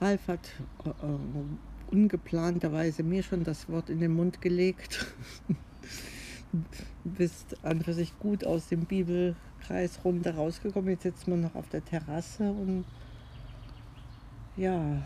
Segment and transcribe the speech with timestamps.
[0.00, 0.50] Ralf hat
[0.84, 1.18] äh, äh,
[1.90, 5.06] ungeplanterweise mir schon das Wort in den Mund gelegt.
[7.04, 10.90] Bist an für sich gut aus dem Bibelkreis runter rausgekommen.
[10.90, 12.84] Jetzt sitzen wir noch auf der Terrasse und
[14.56, 15.02] ja,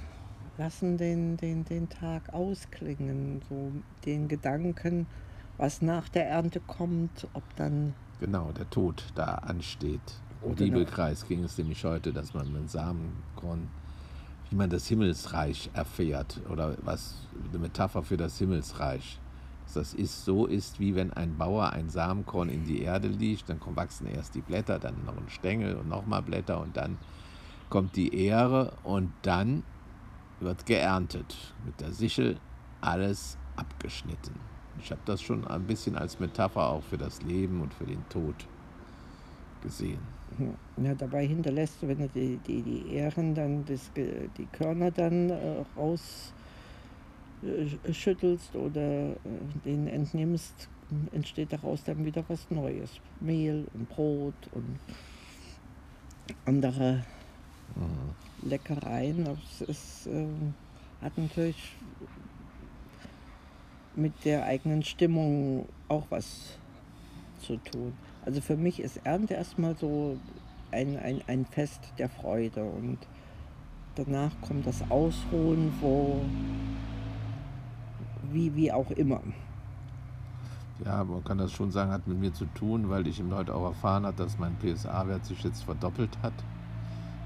[0.58, 3.42] lassen den, den, den Tag ausklingen.
[3.48, 3.72] So
[4.04, 5.06] den Gedanken,
[5.56, 7.94] was nach der Ernte kommt, ob dann.
[8.20, 10.00] Genau, der Tod da ansteht.
[10.42, 13.68] Im Bibelkreis ging es nämlich heute, dass man mit Samenkorn
[14.50, 17.14] wie man das Himmelsreich erfährt oder was
[17.48, 19.18] eine Metapher für das Himmelsreich.
[19.64, 23.48] Dass das ist so ist, wie wenn ein Bauer ein Samenkorn in die Erde liegt,
[23.48, 26.98] dann wachsen erst die Blätter, dann noch ein Stängel und nochmal Blätter und dann
[27.68, 29.62] kommt die Ähre und dann
[30.40, 31.36] wird geerntet.
[31.64, 32.38] Mit der Sichel
[32.80, 34.34] alles abgeschnitten.
[34.82, 38.08] Ich habe das schon ein bisschen als Metapher auch für das Leben und für den
[38.08, 38.34] Tod
[39.62, 40.00] gesehen.
[40.82, 45.28] Ja, dabei hinterlässt du, wenn du die, die, die Ähren dann, das, die Körner dann
[45.30, 45.64] äh,
[47.42, 49.16] rausschüttelst äh, oder äh,
[49.64, 50.68] den entnimmst,
[51.12, 53.00] entsteht daraus dann wieder was Neues.
[53.20, 54.78] Mehl und Brot und
[56.44, 57.04] andere
[57.76, 58.48] mhm.
[58.48, 59.26] Leckereien.
[59.26, 60.26] Es ist, äh,
[61.02, 61.76] hat natürlich
[63.96, 66.56] mit der eigenen Stimmung auch was
[67.40, 67.92] zu tun.
[68.24, 70.18] Also für mich ist Ernte erstmal so
[70.72, 72.98] ein, ein, ein Fest der Freude und
[73.94, 76.20] danach kommt das Ausruhen, wo
[78.32, 79.20] wie, wie auch immer.
[80.84, 83.54] Ja, man kann das schon sagen, hat mit mir zu tun, weil ich eben heute
[83.54, 86.32] auch erfahren habe, dass mein PSA-Wert sich jetzt verdoppelt hat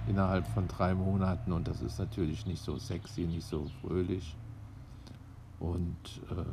[0.08, 4.36] innerhalb von drei Monaten und das ist natürlich nicht so sexy, nicht so fröhlich.
[5.60, 5.96] Und
[6.30, 6.44] äh,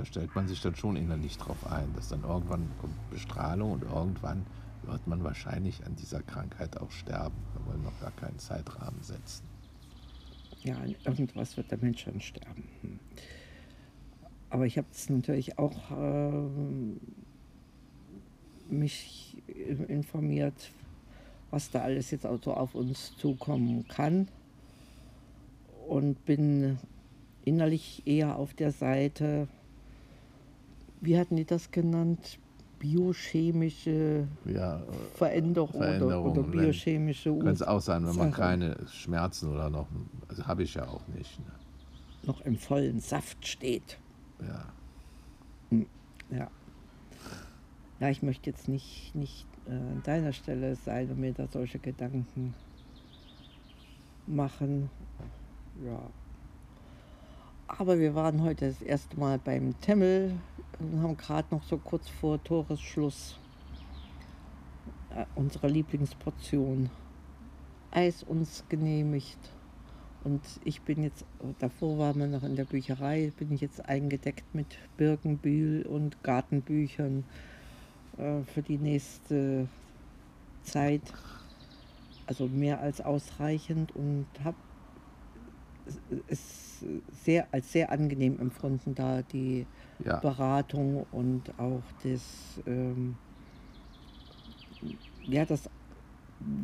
[0.00, 3.82] da stellt man sich dann schon innerlich drauf ein, dass dann irgendwann kommt Bestrahlung und
[3.82, 4.46] irgendwann
[4.84, 7.36] wird man wahrscheinlich an dieser Krankheit auch sterben.
[7.52, 9.44] Wir wollen noch gar keinen Zeitrahmen setzen.
[10.62, 12.64] Ja, an irgendwas wird der Mensch dann sterben.
[12.80, 12.98] Hm.
[14.48, 16.48] Aber ich habe es natürlich auch äh,
[18.70, 19.36] mich
[19.86, 20.70] informiert,
[21.50, 24.28] was da alles jetzt auch so auf uns zukommen kann.
[25.86, 26.78] Und bin
[27.44, 29.46] innerlich eher auf der Seite,
[31.00, 32.38] wie hatten die das genannt?
[32.78, 34.82] Biochemische ja,
[35.14, 39.86] Veränderung, Veränderung, oder, oder biochemische Kann es auch sein, wenn man keine Schmerzen oder noch,
[40.28, 41.38] also habe ich ja auch nicht.
[41.40, 41.52] Ne?
[42.22, 43.98] Noch im vollen Saft steht.
[44.40, 44.64] Ja.
[45.70, 45.86] Hm,
[46.30, 46.50] ja.
[48.00, 51.78] Ja, ich möchte jetzt nicht, nicht äh, an deiner Stelle sein und mir da solche
[51.78, 52.54] Gedanken
[54.26, 54.88] machen.
[55.84, 56.00] Ja.
[57.78, 60.32] Aber wir waren heute das erste Mal beim Temmel
[60.80, 63.38] und haben gerade noch so kurz vor Toresschluss
[65.14, 66.90] äh, unsere Lieblingsportion
[67.92, 69.38] Eis uns genehmigt.
[70.24, 71.24] Und ich bin jetzt,
[71.60, 74.66] davor waren wir noch in der Bücherei, bin ich jetzt eingedeckt mit
[74.96, 77.24] Birkenbühl und Gartenbüchern
[78.18, 79.68] äh, für die nächste
[80.64, 81.02] Zeit.
[82.26, 84.56] Also mehr als ausreichend und habe
[86.28, 86.84] es
[87.24, 89.66] sehr, als sehr angenehm empfunden, da die
[90.04, 90.18] ja.
[90.18, 93.16] Beratung und auch das, ähm,
[95.26, 95.68] ja, das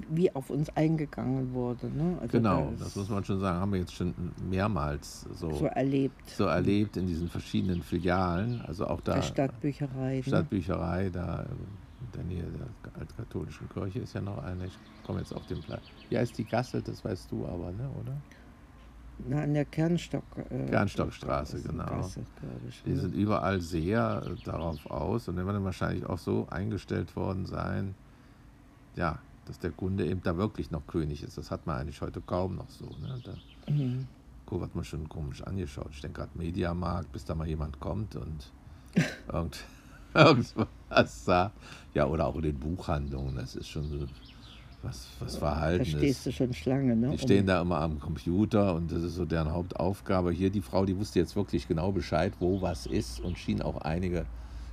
[0.09, 1.88] wie auf uns eingegangen wurde.
[1.88, 2.16] Ne?
[2.21, 4.15] Also genau, das, das, muss man schon sagen, haben wir jetzt schon
[4.49, 6.31] mehrmals so, so erlebt.
[6.31, 8.62] So erlebt in diesen verschiedenen Filialen.
[8.62, 9.15] Also auch da.
[9.15, 10.16] Der Stadtbücherei.
[10.16, 10.22] Ne?
[10.22, 11.10] Stadtbücherei, ne?
[11.10, 14.66] da in der Nähe der altkatholischen Kirche ist ja noch eine.
[14.66, 15.83] Ich komme jetzt auf den Platz.
[16.10, 18.16] Ja, ist die Gasse, das weißt du aber, ne, oder?
[19.19, 21.87] Na, an der Kernstock, äh, Kernstockstraße, genau.
[21.87, 22.21] Gasse,
[22.69, 23.00] ich, die ne?
[23.00, 27.94] sind überall sehr äh, darauf aus und die werden wahrscheinlich auch so eingestellt worden sein,
[28.94, 31.38] ja, dass der Kunde eben da wirklich noch König ist.
[31.38, 32.84] Das hat man eigentlich heute kaum noch so.
[32.84, 33.21] Ne?
[33.25, 34.06] Da mhm.
[34.60, 35.88] Hat man schon komisch angeschaut.
[35.91, 38.53] Ich denke gerade Mediamarkt, bis da mal jemand kommt und
[39.33, 39.65] irgend,
[40.15, 41.56] irgendwas sagt.
[41.94, 43.34] Ja, oder auch in den Buchhandlungen.
[43.37, 44.06] Das ist schon so
[44.86, 45.94] was, was Verhalten ist.
[45.94, 47.10] Da stehst du schon Schlange, ne?
[47.10, 50.30] Die stehen da immer am Computer und das ist so deren Hauptaufgabe.
[50.33, 53.78] Hier die Frau, die wusste jetzt wirklich genau Bescheid, wo was ist und schien auch
[53.78, 54.27] einige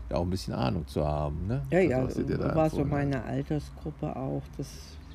[0.09, 1.47] ja auch ein bisschen Ahnung zu haben.
[1.47, 1.61] Ne?
[1.71, 4.67] Ja, also, ja, da war so meine Altersgruppe auch, das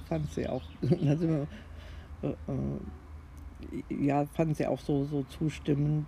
[0.09, 0.63] fand sie auch,
[1.07, 1.47] also,
[2.23, 2.35] äh,
[3.89, 6.07] ja, fand sie auch so, so zustimmend.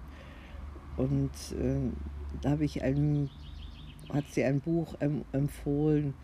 [0.97, 1.79] Und äh,
[2.43, 3.31] da habe ich ein,
[4.13, 6.15] hat sie ein Buch ähm, empfohlen,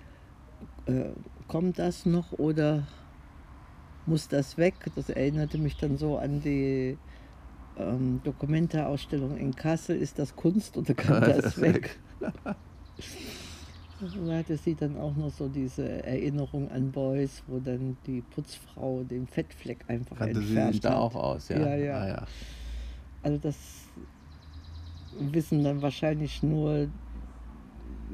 [0.87, 1.11] äh,
[1.49, 2.87] kommt das noch oder
[4.07, 4.75] muss das weg?
[4.95, 6.97] Das erinnerte mich dann so an die
[7.77, 9.97] ähm, Dokumenteausstellung in Kassel.
[9.97, 11.99] Ist das Kunst oder kann das weg?
[12.21, 12.55] Da
[14.39, 19.27] hatte sie dann auch noch so diese Erinnerung an Boys, wo dann die Putzfrau den
[19.27, 21.59] Fettfleck einfach Kannte sie entfernt sich da auch aus, ja?
[21.59, 21.99] Ja, ja.
[21.99, 22.27] Ah, ja.
[23.23, 23.57] Also das
[25.19, 26.89] wissen dann wahrscheinlich nur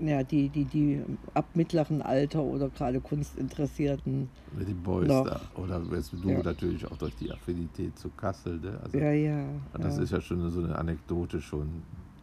[0.00, 1.02] ja, die, die, die
[1.34, 4.28] ab mittleren Alter oder gerade Kunstinteressierten.
[4.56, 5.24] Mit den Boys Noch.
[5.24, 5.40] da.
[5.56, 6.42] Oder jetzt du Ja.
[6.42, 8.58] natürlich auch durch die Affinität zu Kassel.
[8.60, 8.78] Ne?
[8.82, 9.44] Also, Ja, ja.
[9.74, 10.02] und das ja.
[10.02, 11.68] ist ja schon so eine Anekdote schon.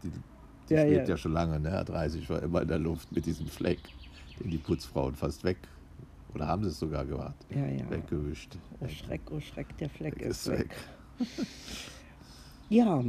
[0.03, 0.09] Die,
[0.69, 1.17] die Ja, schwebt ja.
[1.17, 1.59] schon lange.
[1.59, 1.83] Ne?
[1.85, 3.79] 30 war immer in der Luft mit diesem Fleck,
[4.39, 5.57] den die Putzfrauen fast weg.
[6.35, 7.35] Oder haben sie es sogar gemacht?
[7.49, 7.89] ja, ja.
[7.89, 8.57] Weggewischt.
[8.79, 10.75] Oh Schreck, oh Schreck, der Fleck Weg ist ist weg.
[11.17, 11.27] weg.
[12.69, 13.03] Ja,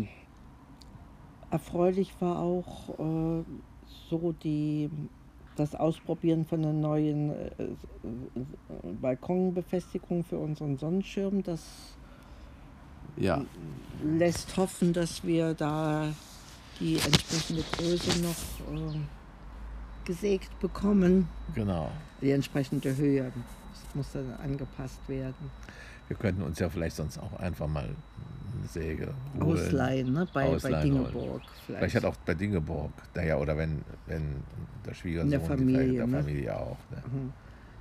[1.51, 3.45] erfreulich war auch äh,
[4.09, 4.91] so die,
[5.57, 11.43] das Ausprobieren von einer neuen äh, äh, Balkonbefestigung für unseren Sonnenschirm.
[11.43, 11.63] Das
[13.17, 13.45] Ja,
[14.03, 16.13] lässt hoffen, dass wir da
[16.79, 18.99] die entsprechende Größe noch äh,
[20.05, 21.29] gesägt bekommen.
[21.55, 21.91] genau.
[22.21, 23.33] Die entsprechende Höhe.
[23.73, 25.51] Das muss dann angepasst werden.
[26.09, 27.95] Wir könnten uns ja vielleicht sonst auch einfach mal
[28.67, 29.59] Säge holen.
[29.59, 30.29] Ausleihen, ne?
[30.33, 31.13] bei, bei Ausleihen wollen.
[31.13, 31.43] Dingeborg.
[31.67, 34.43] Vielleicht hat auch bei Dingeborg, naja, oder wenn, wenn
[34.87, 36.23] der Schwiegersohn, der die Familie, der ne?
[36.23, 36.79] Familie auch.
[36.91, 37.03] Ne?
[37.13, 37.33] Mhm.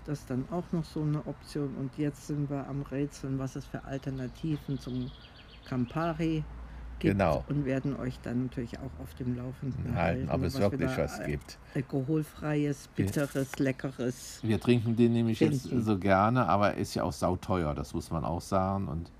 [0.05, 1.75] Das ist dann auch noch so eine Option.
[1.75, 5.11] Und jetzt sind wir am Rätseln, was es für Alternativen zum
[5.67, 6.43] Campari
[6.99, 7.17] gibt.
[7.17, 7.43] Genau.
[7.47, 11.23] Und werden euch dann natürlich auch auf dem Laufenden Halten, ob es wir wirklich was
[11.23, 11.57] gibt.
[11.75, 14.39] Alkoholfreies, bitteres, leckeres.
[14.43, 15.83] Wir trinken den nämlich jetzt Finden.
[15.83, 18.87] so gerne, aber er ist ja auch sauteuer, das muss man auch sagen.
[18.87, 19.11] Und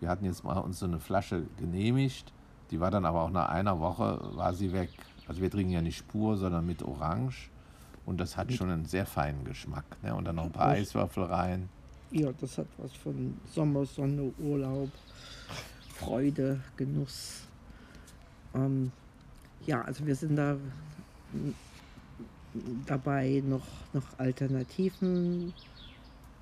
[0.00, 2.32] wir hatten jetzt mal uns so eine Flasche genehmigt,
[2.70, 4.90] die war dann aber auch nach einer Woche, war sie weg.
[5.26, 7.50] Also wir trinken ja nicht pur, sondern mit Orange.
[8.06, 9.84] Und das hat schon einen sehr feinen Geschmack.
[10.02, 10.14] Ne?
[10.14, 11.68] Und dann noch ein paar Eiswürfel rein.
[12.10, 14.90] Ja, das hat was von Sommer, Sonne, Urlaub,
[15.94, 17.42] Freude, Genuss.
[18.54, 18.90] Ähm,
[19.66, 20.56] ja, also wir sind da
[22.86, 25.52] dabei, noch, noch Alternativen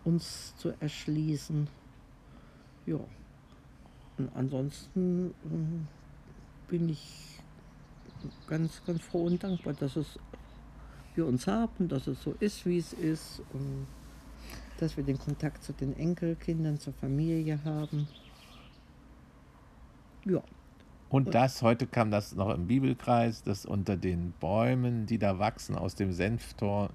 [0.05, 1.69] uns zu erschließen.
[2.87, 3.01] Ja.
[4.35, 5.87] Ansonsten ähm,
[6.69, 7.41] bin ich
[8.47, 10.19] ganz, ganz froh und dankbar, dass es
[11.15, 13.43] wir uns haben, dass es so ist, wie es ist.
[13.53, 13.87] Und
[14.79, 18.09] dass wir den Kontakt zu den Enkelkindern, zur Familie haben.
[20.25, 20.43] Ja,
[21.11, 25.75] Und das, heute kam das noch im Bibelkreis, dass unter den Bäumen, die da wachsen,
[25.75, 26.91] aus dem, Senftor,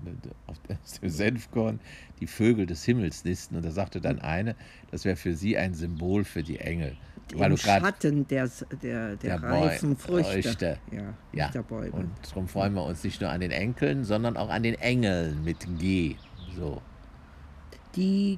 [0.45, 0.61] aus
[1.01, 1.79] dem Senfkorn,
[2.19, 3.55] die Vögel des Himmels nisten.
[3.55, 4.55] Und da sagte dann eine,
[4.91, 6.95] das wäre für sie ein Symbol für die Engel.
[7.35, 8.47] Weil im Schatten der,
[8.83, 10.43] der, der, Der Bäu- reifen Früchte.
[10.43, 10.77] Früchte.
[10.91, 11.91] Ja, Ja, der Bäume.
[11.93, 15.43] und darum freuen wir uns nicht nur an den Enkeln, sondern auch an den Engeln
[15.43, 16.15] mit G.
[16.55, 16.81] So.
[17.95, 18.37] Die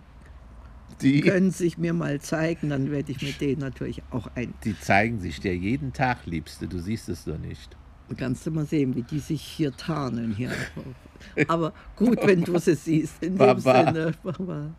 [1.01, 4.53] Die, können sich mir mal zeigen, dann werde ich mit denen natürlich auch ein.
[4.63, 6.68] die zeigen sich dir jeden Tag, Liebste.
[6.68, 7.75] Du siehst es nur nicht.
[8.18, 10.33] Kannst du mal sehen, wie die sich hier tarnen.
[10.36, 10.51] Hier.
[11.47, 13.24] Aber gut, wenn du sie siehst.
[13.24, 13.86] In dem Baba.
[13.86, 14.75] Sinne, Baba.